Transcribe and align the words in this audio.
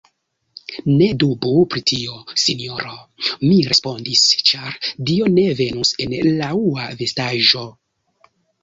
Ne 0.91 1.09
dubu 1.23 1.51
pri 1.73 1.83
tio, 1.91 2.15
sinjoro, 2.45 2.95
mi 3.45 3.59
respondis, 3.69 4.25
Ĉar 4.51 4.81
Dio 5.11 5.31
ne 5.39 5.45
venus 5.63 5.97
en 6.07 6.21
laŭa 6.43 6.91
vestaĵo. 7.05 7.71